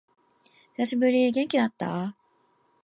[0.77, 1.31] 久しぶり。
[1.31, 2.15] 元気だった？